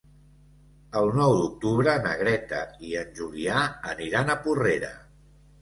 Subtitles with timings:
[1.01, 3.63] El nou d'octubre na Greta i en Julià
[3.95, 4.95] aniran a Porrera.